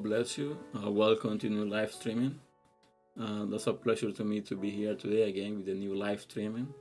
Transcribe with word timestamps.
Uh, 0.00 0.02
God 0.02 0.08
bless 0.08 0.38
you. 0.38 0.56
Uh, 0.74 0.90
welcome 0.90 1.38
to 1.38 1.50
new 1.50 1.66
live 1.66 1.92
streaming. 1.92 2.40
Uh, 3.20 3.44
that's 3.44 3.66
a 3.66 3.72
pleasure 3.72 4.10
to 4.10 4.24
me 4.24 4.40
to 4.40 4.56
be 4.56 4.70
here 4.70 4.94
today 4.94 5.28
again 5.28 5.56
with 5.56 5.66
the 5.66 5.74
new 5.74 5.94
live 5.94 6.22
streaming. 6.22 6.72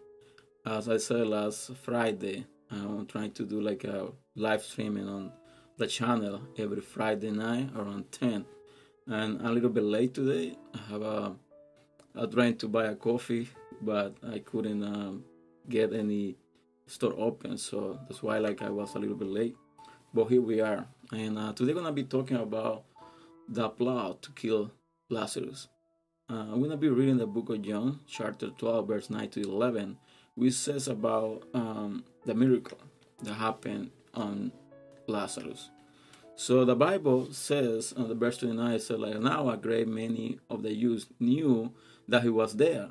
As 0.65 0.87
I 0.87 0.97
said 0.97 1.27
last 1.27 1.71
Friday, 1.83 2.45
I'm 2.71 3.05
trying 3.07 3.31
to 3.31 3.43
do 3.43 3.59
like 3.59 3.83
a 3.83 4.11
live 4.35 4.63
streaming 4.63 5.09
on 5.09 5.33
the 5.77 5.87
channel 5.87 6.39
every 6.57 6.79
Friday 6.79 7.31
night 7.31 7.69
around 7.75 8.09
10. 8.11 8.45
And 9.07 9.41
a 9.41 9.51
little 9.51 9.69
bit 9.69 9.83
late 9.83 10.13
today. 10.13 10.55
I 10.73 10.91
have 10.91 11.01
a, 11.01 11.35
I'm 12.15 12.31
trying 12.31 12.55
to 12.57 12.67
buy 12.69 12.85
a 12.85 12.95
coffee, 12.95 13.49
but 13.81 14.15
I 14.23 14.39
couldn't 14.39 14.83
um, 14.83 15.25
get 15.67 15.93
any 15.93 16.37
store 16.87 17.15
open, 17.17 17.57
so 17.57 17.99
that's 18.07 18.23
why 18.23 18.37
like 18.37 18.61
I 18.61 18.69
was 18.69 18.95
a 18.95 18.99
little 18.99 19.17
bit 19.17 19.27
late. 19.27 19.57
But 20.13 20.25
here 20.25 20.41
we 20.41 20.61
are, 20.61 20.87
and 21.11 21.37
uh, 21.37 21.53
today 21.53 21.73
gonna 21.73 21.91
be 21.91 22.03
talking 22.03 22.37
about 22.37 22.85
the 23.49 23.67
plot 23.69 24.21
to 24.21 24.31
kill 24.31 24.71
Lazarus. 25.09 25.67
Uh, 26.29 26.45
I'm 26.51 26.61
gonna 26.61 26.77
be 26.77 26.89
reading 26.89 27.17
the 27.17 27.25
book 27.25 27.49
of 27.49 27.63
John, 27.63 28.01
chapter 28.07 28.49
12, 28.49 28.87
verse 28.87 29.09
9 29.09 29.29
to 29.29 29.41
11, 29.41 29.97
which 30.35 30.53
says 30.53 30.87
about 30.87 31.43
um, 31.55 32.03
the 32.25 32.35
miracle 32.35 32.77
that 33.23 33.33
happened 33.33 33.89
on 34.13 34.51
Lazarus. 35.07 35.71
So 36.35 36.63
the 36.63 36.75
Bible 36.75 37.33
says 37.33 37.91
on 37.97 38.07
the 38.07 38.15
verse 38.15 38.37
29, 38.37 38.71
it 38.71 38.81
says 38.83 38.99
like 38.99 39.19
now 39.19 39.49
a 39.49 39.57
great 39.57 39.87
many 39.87 40.39
of 40.49 40.61
the 40.61 40.75
Jews 40.75 41.07
knew 41.19 41.73
that 42.07 42.21
he 42.21 42.29
was 42.29 42.55
there. 42.55 42.89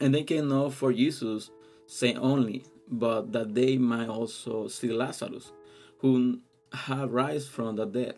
And 0.00 0.14
they 0.14 0.22
came 0.22 0.48
not 0.48 0.74
for 0.74 0.92
Jesus, 0.92 1.50
saying 1.86 2.18
only, 2.18 2.64
but 2.88 3.32
that 3.32 3.54
they 3.54 3.78
might 3.78 4.08
also 4.08 4.68
see 4.68 4.92
Lazarus, 4.92 5.52
whom 5.98 6.42
had 6.72 7.10
rise 7.10 7.48
from 7.48 7.76
the 7.76 7.86
dead. 7.86 8.16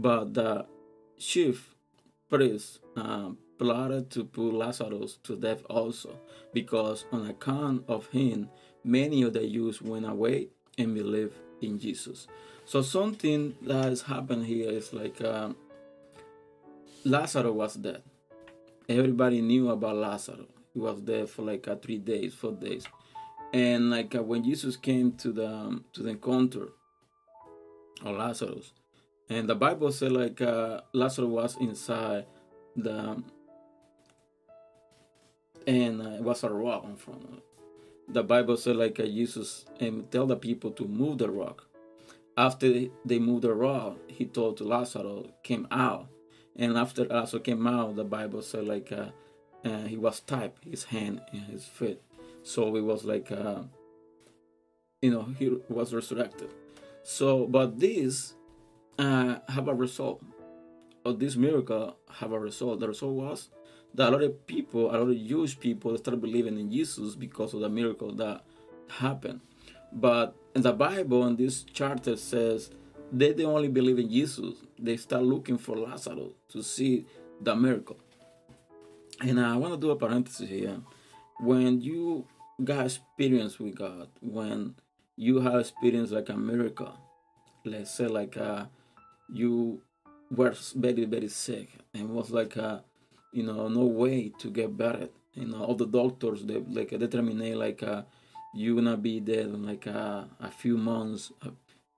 But 0.00 0.34
the 0.34 0.64
chief 1.18 1.74
priests 2.30 2.78
uh, 2.96 3.30
plotted 3.58 4.10
to 4.10 4.24
put 4.24 4.54
Lazarus 4.54 5.18
to 5.24 5.34
death 5.34 5.62
also, 5.68 6.20
because 6.52 7.04
on 7.10 7.26
account 7.26 7.84
of 7.88 8.06
him, 8.06 8.48
many 8.84 9.22
of 9.22 9.32
the 9.32 9.40
Jews 9.40 9.82
went 9.82 10.06
away 10.06 10.48
and 10.78 10.94
believed 10.94 11.34
in 11.60 11.80
Jesus. 11.80 12.28
So 12.64 12.80
something 12.82 13.56
that 13.62 13.84
has 13.86 14.02
happened 14.02 14.46
here 14.46 14.70
is 14.70 14.92
like 14.92 15.20
uh, 15.20 15.50
Lazarus 17.04 17.52
was 17.52 17.74
dead. 17.74 18.02
Everybody 18.88 19.40
knew 19.42 19.70
about 19.70 19.96
Lazarus. 19.96 20.46
He 20.74 20.78
was 20.78 21.02
there 21.02 21.26
for 21.26 21.42
like 21.42 21.66
uh, 21.66 21.74
three 21.74 21.98
days, 21.98 22.34
four 22.34 22.52
days, 22.52 22.86
and 23.52 23.90
like 23.90 24.14
uh, 24.14 24.22
when 24.22 24.44
Jesus 24.44 24.76
came 24.76 25.12
to 25.12 25.32
the 25.32 25.48
um, 25.48 25.84
to 25.94 26.04
the 26.04 26.10
encounter 26.10 26.68
of 28.04 28.16
Lazarus, 28.16 28.72
and 29.28 29.48
the 29.48 29.54
Bible 29.54 29.92
said 29.92 30.12
like 30.12 30.40
uh, 30.40 30.80
Lazarus 30.92 31.28
was 31.28 31.56
inside 31.60 32.26
the 32.76 33.22
and 35.66 36.00
uh, 36.00 36.10
it 36.10 36.22
was 36.22 36.44
a 36.44 36.50
rock 36.50 36.84
in 36.84 36.96
front 36.96 37.24
of 37.24 37.34
it. 37.34 37.44
The 38.08 38.22
Bible 38.22 38.56
said 38.56 38.76
like 38.76 38.98
uh, 39.00 39.04
Jesus 39.04 39.66
and 39.80 40.00
um, 40.00 40.06
tell 40.10 40.26
the 40.26 40.36
people 40.36 40.70
to 40.72 40.86
move 40.86 41.18
the 41.18 41.30
rock. 41.30 41.64
After 42.36 42.86
they 43.04 43.18
moved 43.18 43.42
the 43.42 43.52
rock, 43.52 43.96
he 44.06 44.24
told 44.24 44.60
Lazarus 44.60 45.26
came 45.42 45.66
out, 45.72 46.06
and 46.54 46.78
after 46.78 47.04
Lazarus 47.04 47.42
came 47.42 47.66
out, 47.66 47.96
the 47.96 48.04
Bible 48.04 48.42
said 48.42 48.66
like 48.66 48.92
uh, 48.92 49.10
uh, 49.64 49.82
he 49.82 49.96
was 49.96 50.20
tied 50.20 50.52
his 50.64 50.84
hand 50.84 51.20
and 51.32 51.42
his 51.42 51.64
feet 51.64 52.00
so 52.48 52.74
it 52.76 52.80
was 52.80 53.04
like 53.04 53.30
uh, 53.30 53.62
you 55.02 55.10
know 55.10 55.28
he 55.38 55.54
was 55.68 55.92
resurrected. 55.92 56.50
So, 57.02 57.46
but 57.46 57.78
this 57.78 58.34
uh, 58.98 59.38
have 59.48 59.68
a 59.68 59.74
result. 59.74 60.22
Or 61.04 61.12
this 61.12 61.36
miracle 61.36 61.96
have 62.10 62.32
a 62.32 62.38
result. 62.38 62.80
The 62.80 62.88
result 62.88 63.14
was 63.14 63.50
that 63.94 64.08
a 64.08 64.10
lot 64.10 64.22
of 64.22 64.46
people, 64.46 64.90
a 64.90 64.96
lot 64.98 65.08
of 65.08 65.26
Jewish 65.26 65.58
people, 65.58 65.96
started 65.96 66.20
believing 66.20 66.58
in 66.58 66.70
Jesus 66.70 67.14
because 67.14 67.54
of 67.54 67.60
the 67.60 67.68
miracle 67.68 68.12
that 68.16 68.42
happened. 68.88 69.40
But 69.92 70.36
in 70.54 70.62
the 70.62 70.72
Bible, 70.72 71.26
in 71.26 71.36
this 71.36 71.64
chapter 71.72 72.16
says 72.16 72.70
they 73.10 73.32
don't 73.32 73.54
only 73.54 73.68
believe 73.68 73.98
in 73.98 74.10
Jesus; 74.10 74.56
they 74.78 74.96
start 74.96 75.22
looking 75.22 75.56
for 75.56 75.76
Lazarus 75.76 76.32
to 76.50 76.62
see 76.62 77.06
the 77.40 77.56
miracle. 77.56 77.98
And 79.20 79.40
I 79.40 79.56
want 79.56 79.74
to 79.74 79.80
do 79.80 79.90
a 79.90 79.96
parenthesis 79.96 80.48
here. 80.48 80.80
When 81.40 81.80
you 81.80 82.26
got 82.62 82.86
experience 82.86 83.58
with 83.58 83.76
God, 83.76 84.08
when 84.20 84.74
you 85.16 85.40
have 85.40 85.60
experience 85.60 86.10
like 86.10 86.28
a 86.28 86.36
miracle, 86.36 86.92
let's 87.64 87.92
say 87.92 88.06
like 88.06 88.36
uh, 88.36 88.66
you 89.32 89.82
were 90.30 90.54
very 90.74 91.04
very 91.04 91.28
sick 91.28 91.68
and 91.94 92.10
was 92.10 92.30
like 92.30 92.56
a, 92.56 92.84
you 93.32 93.42
know 93.42 93.68
no 93.68 93.84
way 93.84 94.32
to 94.38 94.50
get 94.50 94.76
better. 94.76 95.08
You 95.34 95.46
know 95.46 95.62
all 95.64 95.74
the 95.74 95.86
doctors 95.86 96.44
they 96.44 96.58
like 96.58 96.90
determine 96.90 97.58
like 97.58 97.82
uh, 97.82 98.02
you 98.54 98.74
gonna 98.74 98.96
be 98.96 99.20
dead 99.20 99.46
in 99.46 99.66
like 99.66 99.86
a, 99.86 100.28
a 100.40 100.50
few 100.50 100.76
months, 100.76 101.32
uh, 101.42 101.50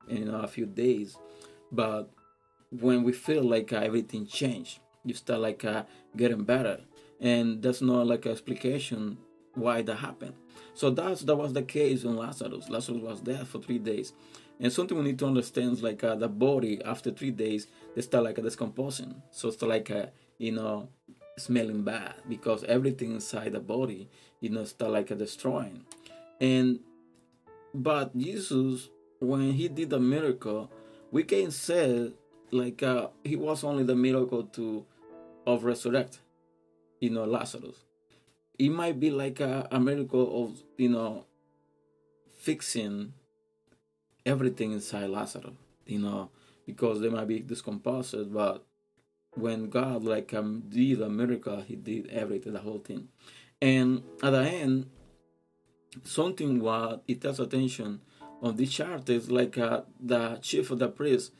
you 0.08 0.24
know 0.26 0.40
a 0.40 0.48
few 0.48 0.66
days, 0.66 1.16
but 1.72 2.10
when 2.70 3.02
we 3.02 3.12
feel 3.12 3.42
like 3.42 3.72
uh, 3.72 3.76
everything 3.78 4.26
changed, 4.26 4.78
you 5.04 5.14
start 5.14 5.40
like 5.40 5.64
uh, 5.64 5.84
getting 6.16 6.44
better 6.44 6.80
and 7.20 7.62
that's 7.62 7.82
not 7.82 8.06
like 8.06 8.24
an 8.26 8.32
explication 8.32 9.18
why 9.54 9.82
that 9.82 9.96
happened. 9.96 10.34
So 10.74 10.90
that's 10.90 11.22
that 11.22 11.36
was 11.36 11.52
the 11.52 11.62
case 11.62 12.04
in 12.04 12.16
Lazarus. 12.16 12.68
Lazarus 12.68 13.00
was 13.02 13.22
there 13.22 13.44
for 13.44 13.60
three 13.60 13.78
days, 13.78 14.12
and 14.58 14.72
something 14.72 14.96
we 14.96 15.04
need 15.04 15.18
to 15.18 15.26
understand 15.26 15.72
is 15.72 15.82
like 15.82 16.02
uh, 16.04 16.14
the 16.14 16.28
body 16.28 16.82
after 16.84 17.10
three 17.10 17.30
days 17.30 17.66
they 17.94 18.02
start 18.02 18.24
like 18.24 18.38
a 18.38 18.42
decomposing. 18.42 19.22
So 19.30 19.48
it's 19.48 19.62
like 19.62 19.90
a 19.90 20.12
you 20.38 20.52
know 20.52 20.88
smelling 21.38 21.82
bad 21.82 22.14
because 22.28 22.64
everything 22.64 23.12
inside 23.12 23.52
the 23.52 23.60
body 23.60 24.08
you 24.40 24.50
know 24.50 24.64
start 24.64 24.92
like 24.92 25.10
a 25.10 25.14
destroying, 25.14 25.84
and 26.40 26.80
but 27.74 28.16
Jesus 28.16 28.88
when 29.20 29.52
he 29.52 29.68
did 29.68 29.90
the 29.90 30.00
miracle, 30.00 30.70
we 31.10 31.24
can 31.24 31.50
say 31.50 32.12
like 32.50 32.82
uh, 32.82 33.08
he 33.22 33.36
was 33.36 33.64
only 33.64 33.84
the 33.84 33.94
miracle 33.94 34.44
to 34.44 34.86
of 35.46 35.64
resurrect 35.64 36.20
you 37.00 37.10
know, 37.10 37.24
Lazarus. 37.24 37.76
It 38.60 38.68
might 38.68 39.00
be 39.00 39.10
like 39.10 39.40
a, 39.40 39.66
a 39.70 39.80
miracle 39.80 40.44
of, 40.44 40.62
you 40.76 40.90
know, 40.90 41.24
fixing 42.40 43.14
everything 44.26 44.72
inside 44.72 45.08
Lazarus, 45.08 45.54
you 45.86 45.98
know, 45.98 46.30
because 46.66 47.00
they 47.00 47.08
might 47.08 47.26
be 47.26 47.40
discomposed, 47.40 48.34
but 48.34 48.66
when 49.32 49.70
God 49.70 50.04
like 50.04 50.34
um, 50.34 50.64
did 50.68 51.00
a 51.00 51.08
miracle, 51.08 51.62
He 51.62 51.74
did 51.74 52.08
everything, 52.08 52.52
the 52.52 52.58
whole 52.58 52.80
thing. 52.80 53.08
And 53.62 54.02
at 54.22 54.28
the 54.28 54.42
end, 54.42 54.90
something 56.04 56.60
what 56.60 57.02
it 57.08 57.22
tells 57.22 57.40
attention 57.40 58.02
on 58.42 58.56
this 58.56 58.72
chart 58.72 59.08
is 59.08 59.30
like 59.30 59.56
uh, 59.56 59.84
the 59.98 60.38
chief 60.42 60.70
of 60.70 60.80
the 60.80 60.88
priest, 60.88 61.32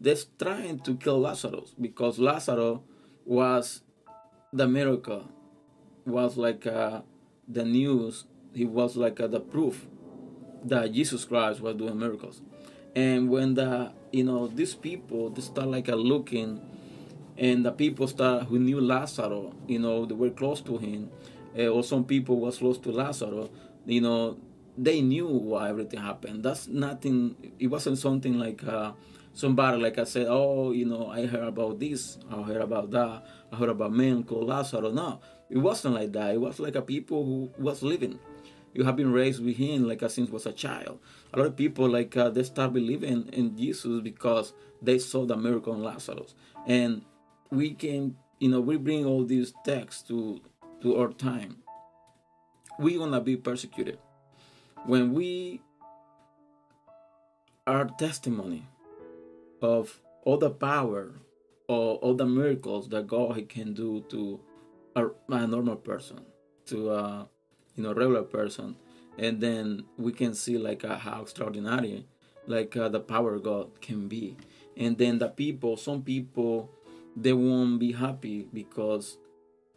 they're 0.00 0.14
trying 0.38 0.78
to 0.78 0.94
kill 0.94 1.18
Lazarus 1.18 1.74
because 1.80 2.20
Lazarus 2.20 2.78
was 3.24 3.82
the 4.52 4.68
miracle 4.68 5.28
was 6.08 6.36
like 6.36 6.66
uh, 6.66 7.02
the 7.46 7.64
news. 7.64 8.24
He 8.54 8.64
was 8.64 8.96
like 8.96 9.20
uh, 9.20 9.26
the 9.26 9.40
proof 9.40 9.86
that 10.64 10.92
Jesus 10.92 11.24
Christ 11.24 11.60
was 11.60 11.76
doing 11.76 11.98
miracles. 11.98 12.40
And 12.96 13.30
when 13.30 13.54
the 13.54 13.92
you 14.12 14.24
know 14.24 14.46
these 14.48 14.74
people 14.74 15.30
they 15.30 15.42
start 15.42 15.68
like 15.68 15.88
uh, 15.88 15.94
looking, 15.94 16.60
and 17.36 17.64
the 17.64 17.72
people 17.72 18.08
start 18.08 18.44
who 18.44 18.58
knew 18.58 18.80
Lazarus, 18.80 19.52
you 19.66 19.78
know 19.78 20.06
they 20.06 20.14
were 20.14 20.30
close 20.30 20.60
to 20.62 20.78
him, 20.78 21.10
uh, 21.58 21.66
or 21.68 21.82
some 21.84 22.04
people 22.04 22.40
was 22.40 22.58
close 22.58 22.78
to 22.78 22.90
Lazarus, 22.90 23.48
you 23.86 24.00
know 24.00 24.36
they 24.76 25.00
knew 25.02 25.26
why 25.26 25.68
everything 25.68 26.00
happened. 26.00 26.44
That's 26.44 26.68
nothing. 26.68 27.34
It 27.58 27.66
wasn't 27.66 27.98
something 27.98 28.38
like 28.38 28.62
uh, 28.66 28.92
somebody 29.32 29.78
like 29.78 29.98
I 29.98 30.04
said, 30.04 30.26
oh, 30.28 30.72
you 30.72 30.84
know, 30.84 31.08
I 31.08 31.26
heard 31.26 31.48
about 31.48 31.78
this, 31.78 32.18
I 32.30 32.42
heard 32.42 32.60
about 32.60 32.90
that, 32.92 33.24
I 33.52 33.56
heard 33.56 33.68
about 33.68 33.92
men 33.92 34.24
called 34.24 34.48
Lazarus. 34.48 34.92
No, 34.92 35.20
it 35.50 35.58
wasn't 35.58 35.94
like 35.94 36.12
that. 36.12 36.34
It 36.34 36.40
was 36.40 36.58
like 36.58 36.74
a 36.74 36.82
people 36.82 37.24
who 37.24 37.62
was 37.62 37.82
living. 37.82 38.18
You 38.74 38.84
have 38.84 38.96
been 38.96 39.12
raised 39.12 39.44
with 39.44 39.56
him 39.56 39.88
like 39.88 40.02
uh, 40.02 40.08
since 40.08 40.30
was 40.30 40.46
a 40.46 40.52
child. 40.52 41.00
A 41.32 41.38
lot 41.38 41.46
of 41.48 41.56
people 41.56 41.88
like 41.88 42.16
uh, 42.16 42.30
they 42.30 42.42
start 42.42 42.72
believing 42.72 43.28
in 43.32 43.56
Jesus 43.56 44.02
because 44.02 44.52
they 44.82 44.98
saw 44.98 45.24
the 45.24 45.36
miracle 45.36 45.74
in 45.74 45.82
Lazarus, 45.82 46.34
and 46.66 47.02
we 47.50 47.74
can, 47.74 48.16
you 48.38 48.50
know, 48.50 48.60
we 48.60 48.76
bring 48.76 49.04
all 49.04 49.24
these 49.24 49.52
texts 49.64 50.02
to 50.08 50.40
to 50.82 50.96
our 50.96 51.08
time. 51.08 51.56
We 52.78 52.96
gonna 52.98 53.20
be 53.20 53.36
persecuted 53.36 53.98
when 54.86 55.12
we 55.12 55.60
our 57.66 57.86
testimony 57.98 58.64
of 59.62 60.00
all 60.24 60.36
the 60.36 60.50
power 60.50 61.12
or 61.68 61.96
all 61.96 62.14
the 62.14 62.26
miracles 62.26 62.88
that 62.88 63.06
God 63.06 63.48
can 63.48 63.74
do 63.74 64.04
to 64.08 64.40
a, 64.96 65.06
a 65.28 65.46
normal 65.46 65.76
person, 65.76 66.20
to 66.66 66.90
a 66.90 67.28
you 67.76 67.82
know 67.82 67.92
regular 67.92 68.22
person, 68.22 68.76
and 69.18 69.40
then 69.40 69.84
we 69.96 70.12
can 70.12 70.34
see 70.34 70.58
like 70.58 70.84
uh, 70.84 70.96
how 70.96 71.22
extraordinary 71.22 72.06
like 72.46 72.76
uh, 72.76 72.88
the 72.88 73.00
power 73.00 73.34
of 73.34 73.42
God 73.42 73.80
can 73.80 74.08
be. 74.08 74.36
And 74.76 74.96
then 74.96 75.18
the 75.18 75.28
people, 75.28 75.76
some 75.76 76.02
people, 76.02 76.70
they 77.16 77.32
won't 77.32 77.78
be 77.78 77.92
happy 77.92 78.48
because 78.52 79.18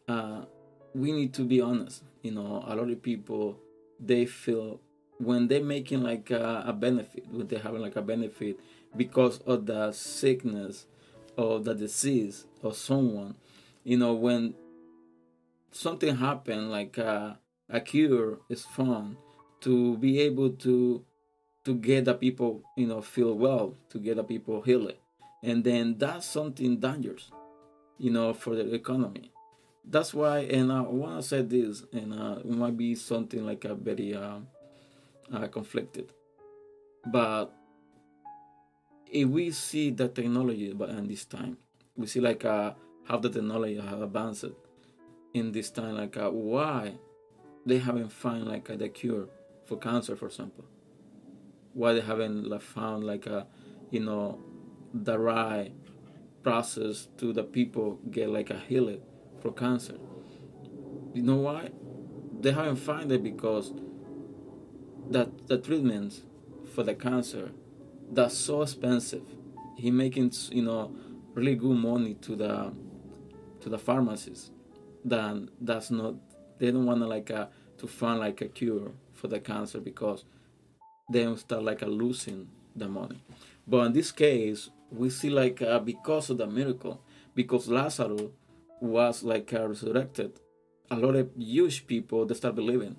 uh, 0.08 0.46
we 0.94 1.12
need 1.12 1.34
to 1.34 1.44
be 1.44 1.60
honest. 1.60 2.04
You 2.22 2.32
know, 2.32 2.64
a 2.66 2.76
lot 2.76 2.90
of 2.90 3.02
people 3.02 3.58
they 4.00 4.26
feel 4.26 4.80
when 5.24 5.48
they're 5.48 5.64
making 5.64 6.04
like 6.04 6.32
a, 6.32 6.64
a 6.68 6.74
benefit, 6.74 7.26
when 7.30 7.48
they're 7.48 7.60
having 7.60 7.82
like 7.82 7.96
a 7.96 8.02
benefit 8.02 8.60
because 8.96 9.40
of 9.40 9.66
the 9.66 9.92
sickness 9.92 10.86
or 11.38 11.60
the 11.60 11.74
disease 11.74 12.46
or 12.62 12.74
someone, 12.74 13.36
you 13.84 13.98
know, 13.98 14.14
when 14.14 14.54
something 15.72 16.18
happen 16.18 16.70
like 16.70 16.98
a, 16.98 17.40
a 17.70 17.80
cure 17.80 18.40
is 18.50 18.64
found 18.64 19.18
to 19.62 19.98
be 19.98 20.20
able 20.20 20.50
to 20.50 21.04
to 21.64 21.76
get 21.76 22.06
the 22.06 22.14
people 22.14 22.64
you 22.76 22.88
know 22.88 23.02
feel 23.02 23.34
well 23.38 23.76
to 23.90 24.00
get 24.00 24.16
the 24.16 24.24
people 24.24 24.62
healed 24.62 24.94
and 25.44 25.64
then 25.64 25.96
that's 25.98 26.26
something 26.26 26.78
dangerous 26.80 27.32
you 27.98 28.10
know 28.12 28.34
for 28.34 28.56
the 28.56 28.74
economy. 28.74 29.32
That's 29.84 30.14
why 30.14 30.40
and 30.40 30.72
i 30.72 30.82
want 30.82 31.22
to 31.22 31.28
say 31.28 31.42
this 31.42 31.84
and 31.92 32.14
uh, 32.14 32.40
it 32.40 32.46
might 32.50 32.78
be 32.78 32.94
something 32.96 33.46
like 33.46 33.66
a 33.66 33.74
very 33.74 34.14
uh, 34.14 34.40
uh, 35.34 35.48
conflicted. 35.48 36.12
But 37.06 37.54
if 39.12 39.28
we 39.28 39.52
see 39.52 39.90
the 39.92 40.08
technology 40.08 40.72
in 40.72 41.08
this 41.08 41.26
time 41.26 41.58
we 41.96 42.08
see 42.08 42.20
like 42.20 42.46
uh, 42.46 42.74
how 43.06 43.18
the 43.18 43.30
technology 43.30 43.80
has 43.80 44.02
advanced 44.02 44.46
in 45.34 45.52
this 45.52 45.70
time 45.70 45.98
like 45.98 46.18
uh, 46.18 46.30
why 46.30 46.94
they 47.66 47.78
haven't 47.78 48.12
found 48.12 48.48
like 48.48 48.70
uh, 48.70 48.76
the 48.76 48.90
cure 48.90 49.28
for 49.66 49.78
cancer 49.78 50.16
for 50.16 50.28
example? 50.28 50.66
Why 51.74 51.94
they 51.94 52.02
haven't 52.02 52.48
like, 52.48 52.62
found 52.62 53.04
like 53.04 53.28
a 53.28 53.48
you 53.92 54.00
know 54.00 54.40
the 54.94 55.18
right 55.20 55.72
process 56.44 57.08
to 57.18 57.34
the 57.34 57.44
people 57.44 58.00
get 58.10 58.30
like 58.30 58.50
a 58.50 58.60
healing 58.60 59.02
for 59.42 59.52
cancer? 59.52 59.98
You 61.14 61.24
know 61.24 61.38
why? 61.38 61.70
They 62.40 62.52
haven't 62.52 62.78
found 62.78 63.12
it 63.12 63.24
because 63.24 63.74
that 65.12 65.48
the 65.48 65.58
treatment 65.58 66.22
for 66.74 66.84
the 66.84 66.94
cancer 66.96 67.52
that's 68.12 68.38
so 68.38 68.62
expensive 68.62 69.24
he 69.78 69.92
making 69.92 70.32
you 70.52 70.62
know 70.62 70.94
really 71.34 71.56
good 71.56 71.78
money 71.78 72.14
to 72.16 72.36
the 72.36 72.74
to 73.60 73.70
the 73.70 73.78
pharmacies 73.78 74.52
then 75.04 75.50
that's 75.60 75.92
not 75.92 76.16
they 76.60 76.72
don't 76.72 76.86
want 76.86 77.02
to 77.02 77.08
like 77.08 77.30
a, 77.32 77.50
to 77.78 77.88
find 77.88 78.20
like 78.20 78.40
a 78.42 78.48
cure 78.48 78.92
for 79.14 79.28
the 79.28 79.40
cancer 79.40 79.80
because 79.80 80.26
they 81.10 81.36
start 81.36 81.64
like 81.64 81.82
a 81.82 81.88
losing 81.88 82.48
the 82.76 82.88
money. 82.88 83.22
But 83.68 83.88
in 83.88 83.94
this 83.94 84.12
case 84.12 84.70
we 84.92 85.10
see 85.10 85.30
like 85.30 85.62
uh, 85.62 85.80
because 85.80 86.30
of 86.30 86.38
the 86.38 86.48
miracle 86.48 87.02
because 87.34 87.68
lazarus 87.68 88.30
was 88.80 89.24
like 89.24 89.54
uh, 89.54 89.68
resurrected 89.68 90.40
a 90.90 90.96
lot 90.96 91.16
of 91.16 91.38
jewish 91.38 91.86
people 91.88 92.26
they 92.26 92.36
start 92.36 92.56
believing. 92.56 92.96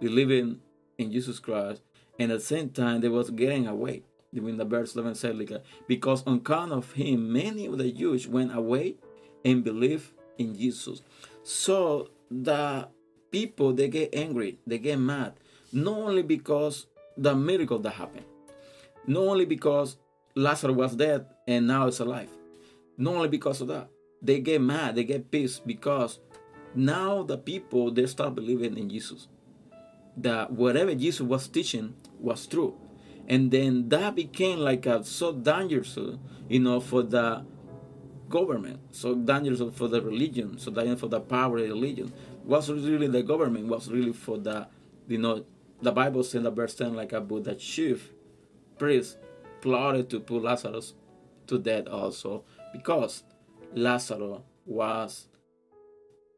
Believing 0.00 0.60
in 0.98 1.12
jesus 1.12 1.38
christ 1.38 1.82
and 2.18 2.32
at 2.32 2.38
the 2.38 2.44
same 2.44 2.70
time 2.70 3.00
they 3.00 3.08
was 3.08 3.30
getting 3.30 3.66
away 3.66 4.02
when 4.32 4.56
the 4.56 4.64
verse 4.64 4.94
11 4.94 5.14
said 5.14 5.38
like 5.38 5.52
because 5.86 6.22
on 6.26 6.38
account 6.38 6.72
of 6.72 6.92
him 6.92 7.32
many 7.32 7.66
of 7.66 7.78
the 7.78 7.90
jews 7.90 8.26
went 8.26 8.54
away 8.54 8.96
and 9.44 9.64
believed 9.64 10.10
in 10.38 10.54
jesus. 10.54 11.02
So 11.42 12.10
the 12.30 12.88
people 13.30 13.72
they 13.72 13.88
get 13.88 14.14
angry 14.14 14.58
they 14.66 14.78
get 14.78 14.98
mad 14.98 15.34
not 15.72 15.98
only 15.98 16.22
because 16.22 16.86
the 17.16 17.34
miracle 17.34 17.78
that 17.78 17.90
happened 17.90 18.24
not 19.06 19.20
only 19.20 19.44
because 19.44 19.96
lazarus 20.34 20.76
was 20.76 20.96
dead 20.96 21.26
and 21.46 21.66
now 21.66 21.86
it's 21.86 22.00
alive 22.00 22.30
not 22.96 23.14
only 23.14 23.28
because 23.28 23.60
of 23.60 23.68
that 23.68 23.88
they 24.22 24.40
get 24.40 24.60
mad 24.60 24.94
they 24.94 25.04
get 25.04 25.30
pissed 25.30 25.66
because 25.66 26.18
now 26.74 27.22
the 27.22 27.36
people 27.36 27.90
they 27.90 28.06
start 28.06 28.34
believing 28.34 28.76
in 28.76 28.88
jesus 28.88 29.28
that 30.16 30.50
whatever 30.50 30.94
jesus 30.94 31.20
was 31.20 31.48
teaching 31.48 31.94
was 32.18 32.46
true. 32.46 32.74
And 33.28 33.50
then 33.50 33.88
that 33.88 34.14
became 34.14 34.60
like 34.60 34.86
a 34.86 35.04
so 35.04 35.32
dangerous 35.32 35.98
uh, 35.98 36.16
you 36.48 36.60
know 36.60 36.80
for 36.80 37.02
the 37.02 37.44
government 38.28 38.80
so 38.90 39.14
dangerous 39.14 39.60
for 39.76 39.88
the 39.88 40.00
religion 40.00 40.58
so 40.58 40.70
dangerous 40.70 41.00
for 41.00 41.08
the 41.08 41.20
power 41.20 41.58
of 41.58 41.64
religion. 41.64 42.12
Was 42.44 42.70
really 42.70 43.08
the 43.08 43.22
government 43.22 43.66
was 43.66 43.90
really 43.90 44.12
for 44.12 44.38
the 44.38 44.68
you 45.08 45.18
know 45.18 45.44
the 45.82 45.92
bible 45.92 46.24
in 46.32 46.42
the 46.42 46.50
verse 46.50 46.74
10 46.74 46.94
like 46.94 47.12
about 47.12 47.44
the 47.44 47.54
chief 47.54 48.12
priest 48.78 49.18
plotted 49.60 50.08
to 50.10 50.20
put 50.20 50.42
lazarus 50.42 50.94
to 51.46 51.58
death 51.58 51.86
also 51.88 52.44
because 52.72 53.24
lazarus 53.74 54.40
was 54.64 55.26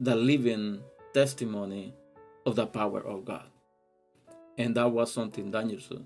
the 0.00 0.14
living 0.14 0.80
testimony 1.14 1.94
of 2.46 2.56
the 2.56 2.66
power 2.66 3.00
of 3.00 3.24
god 3.24 3.44
and 4.58 4.74
that 4.74 4.90
was 4.90 5.12
something 5.12 5.50
dangerous 5.50 5.88
uh, 5.90 6.00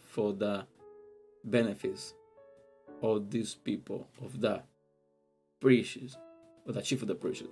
for 0.00 0.32
the 0.32 0.66
benefits 1.44 2.14
of 3.02 3.30
these 3.30 3.54
people, 3.54 4.08
of 4.24 4.40
the 4.40 4.62
priests, 5.60 6.16
or 6.66 6.72
the 6.72 6.82
chief 6.82 7.02
of 7.02 7.08
the 7.08 7.14
priests. 7.14 7.44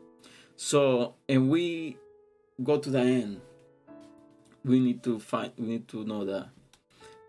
So, 0.56 1.14
and 1.28 1.50
we 1.50 1.98
go 2.64 2.78
to 2.78 2.90
the 2.90 3.00
end. 3.00 3.40
We 4.64 4.80
need 4.80 5.02
to 5.04 5.20
find. 5.20 5.52
We 5.56 5.66
need 5.66 5.88
to 5.88 6.04
know 6.04 6.24
that 6.24 6.48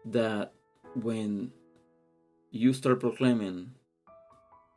that 0.06 0.54
when 0.96 1.52
you 2.52 2.74
start 2.74 3.00
proclaiming, 3.00 3.72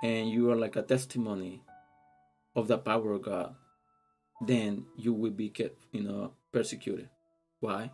and 0.03 0.29
you 0.29 0.50
are 0.50 0.56
like 0.56 0.77
a 0.77 0.83
testimony 0.83 1.62
of 2.55 2.69
the 2.69 2.77
power 2.77 3.12
of 3.12 3.23
God, 3.23 3.55
then 4.44 4.85
you 4.97 5.15
will 5.15 5.31
be 5.31 5.49
kept, 5.49 5.81
you 5.93 6.03
know, 6.03 6.33
persecuted. 6.53 7.09
Why? 7.61 7.91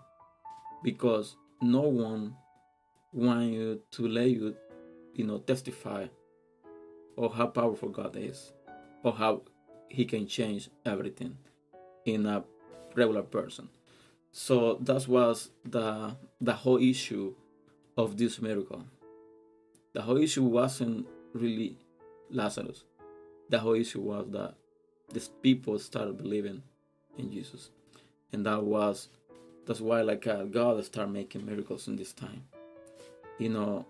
Because 0.83 1.37
no 1.61 1.83
one 1.83 2.35
want 3.13 3.53
you 3.53 3.81
to 3.93 4.09
let 4.09 4.31
you, 4.31 4.55
you 5.15 5.25
know, 5.25 5.39
testify 5.39 6.07
of 7.17 7.35
how 7.35 7.47
powerful 7.47 7.89
God 7.89 8.17
is, 8.17 8.53
or 9.03 9.13
how 9.13 9.43
He 9.89 10.05
can 10.05 10.27
change 10.27 10.71
everything 10.85 11.37
in 12.05 12.27
a 12.27 12.45
regular 12.95 13.23
person. 13.23 13.69
So 14.31 14.79
that 14.83 15.09
was 15.09 15.51
the 15.65 16.17
the 16.41 16.53
whole 16.53 16.79
issue 16.79 17.35
of 17.97 18.17
this 18.17 18.41
miracle. 18.41 18.85
The 19.95 20.03
whole 20.03 20.19
issue 20.19 20.45
wasn't 20.45 21.07
really 21.33 21.77
Lazarus. 22.31 22.85
The 23.49 23.59
whole 23.59 23.75
issue 23.75 24.01
was 24.01 24.27
that 24.31 24.55
these 25.13 25.29
people 25.43 25.79
started 25.79 26.19
believing 26.19 26.63
in 27.17 27.33
Jesus, 27.33 27.71
and 28.33 28.45
that 28.47 28.63
was 28.63 29.09
that's 29.69 29.81
why 29.81 30.01
like 30.03 30.27
uh, 30.27 30.43
God 30.45 30.85
start 30.85 31.11
making 31.11 31.47
miracles 31.47 31.87
in 31.87 31.95
this 31.95 32.13
time 32.13 32.43
you 33.39 33.49
know, 33.49 33.87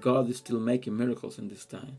God 0.00 0.28
is 0.28 0.38
still 0.38 0.58
making 0.58 0.96
miracles 0.96 1.38
in 1.38 1.48
this 1.48 1.64
time. 1.64 1.98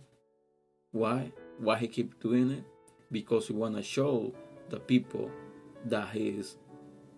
Why? 0.91 1.31
Why 1.59 1.77
He 1.77 1.87
keep 1.87 2.19
doing 2.19 2.51
it? 2.51 2.63
Because 3.11 3.47
He 3.47 3.53
want 3.53 3.75
to 3.75 3.83
show 3.83 4.33
the 4.69 4.79
people 4.79 5.31
that 5.85 6.09
He 6.09 6.29
is 6.29 6.57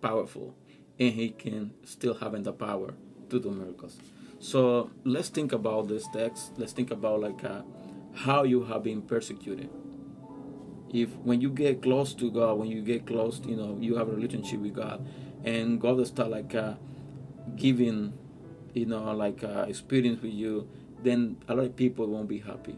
powerful 0.00 0.54
and 0.98 1.12
He 1.12 1.30
can 1.30 1.72
still 1.84 2.14
having 2.14 2.42
the 2.42 2.52
power 2.52 2.94
to 3.30 3.40
do 3.40 3.50
miracles. 3.50 3.98
So 4.38 4.90
let's 5.04 5.28
think 5.28 5.52
about 5.52 5.88
this 5.88 6.06
text. 6.12 6.52
Let's 6.56 6.72
think 6.72 6.90
about 6.90 7.20
like 7.20 7.42
uh, 7.42 7.62
how 8.14 8.44
you 8.44 8.64
have 8.64 8.84
been 8.84 9.02
persecuted. 9.02 9.70
If 10.92 11.14
when 11.18 11.40
you 11.40 11.50
get 11.50 11.82
close 11.82 12.14
to 12.14 12.30
God, 12.30 12.58
when 12.58 12.68
you 12.68 12.82
get 12.82 13.06
close, 13.06 13.40
you 13.46 13.56
know, 13.56 13.78
you 13.80 13.96
have 13.96 14.08
a 14.08 14.12
relationship 14.12 14.60
with 14.60 14.74
God, 14.74 15.06
and 15.44 15.80
God 15.80 15.96
will 15.96 16.04
start 16.04 16.30
like 16.30 16.54
uh, 16.54 16.74
giving 17.56 18.12
you 18.74 18.86
know 18.86 19.12
like 19.12 19.42
uh, 19.42 19.66
experience 19.68 20.22
with 20.22 20.32
you 20.32 20.68
then 21.02 21.36
a 21.48 21.54
lot 21.54 21.66
of 21.66 21.76
people 21.76 22.06
won't 22.06 22.28
be 22.28 22.38
happy 22.38 22.76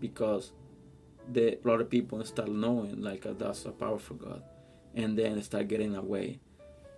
because 0.00 0.52
the, 1.32 1.58
a 1.62 1.68
lot 1.68 1.80
of 1.80 1.90
people 1.90 2.22
start 2.24 2.48
knowing 2.48 3.00
like 3.02 3.26
uh, 3.26 3.32
that's 3.36 3.64
a 3.64 3.70
powerful 3.70 4.16
god. 4.16 4.42
And 4.94 5.18
then 5.18 5.42
start 5.42 5.68
getting 5.68 5.94
away 5.94 6.40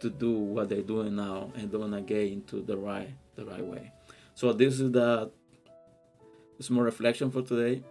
to 0.01 0.11
do 0.11 0.33
what 0.33 0.69
they're 0.69 0.83
doing 0.83 1.17
now 1.17 1.51
and 1.57 1.71
don't 1.71 2.07
get 2.07 2.29
into 2.29 2.63
the 2.63 2.77
right 2.77 3.11
the 3.35 3.45
right 3.45 3.65
way. 3.65 3.93
So 4.35 4.53
this 4.53 4.79
is 4.79 4.93
the 4.93 5.33
small 6.61 6.83
reflection 6.83 7.31
for 7.31 7.43
today 7.43 7.83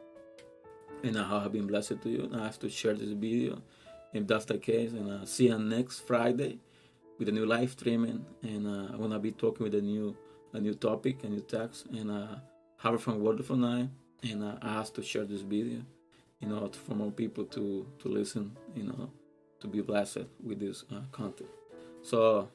and 1.03 1.17
i 1.17 1.41
have 1.41 1.51
been 1.53 1.67
blessed 1.67 2.01
to 2.01 2.09
you 2.09 2.23
and 2.23 2.35
i 2.35 2.43
have 2.43 2.59
to 2.59 2.69
share 2.69 2.93
this 2.93 3.11
video 3.11 3.61
if 4.13 4.27
that's 4.27 4.45
the 4.45 4.57
case 4.57 4.91
and 4.91 5.09
uh, 5.09 5.25
see 5.25 5.47
you 5.47 5.57
next 5.57 5.99
friday 6.01 6.59
with 7.17 7.29
a 7.29 7.31
new 7.31 7.45
live 7.45 7.71
streaming 7.71 8.25
and 8.43 8.67
uh, 8.67 8.93
i'm 8.93 8.99
gonna 8.99 9.19
be 9.19 9.31
talking 9.31 9.63
with 9.63 9.75
a 9.75 9.81
new 9.81 10.15
a 10.53 10.59
new 10.59 10.73
topic, 10.73 11.23
a 11.23 11.29
new 11.29 11.41
text, 11.41 11.85
and 11.87 12.11
uh, 12.11 12.35
have 12.77 12.95
it 12.95 13.01
from 13.01 13.21
Wonderful 13.21 13.55
Night. 13.55 13.89
And 14.23 14.43
uh, 14.43 14.55
I 14.61 14.79
asked 14.79 14.95
to 14.95 15.03
share 15.03 15.25
this 15.25 15.41
video, 15.41 15.81
you 16.39 16.47
know, 16.47 16.69
for 16.69 16.95
more 16.95 17.11
people 17.11 17.45
to 17.45 17.85
to 17.99 18.07
listen, 18.09 18.55
you 18.75 18.83
know, 18.83 19.11
to 19.59 19.67
be 19.67 19.81
blessed 19.81 20.27
with 20.43 20.59
this 20.59 20.83
uh, 20.91 21.01
content. 21.11 21.49
So, 22.01 22.49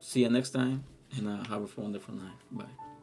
see 0.00 0.20
you 0.20 0.30
next 0.30 0.50
time, 0.50 0.84
and 1.16 1.28
uh, 1.28 1.44
have 1.44 1.62
a 1.62 1.80
wonderful 1.80 2.14
night. 2.14 2.38
Bye. 2.50 2.93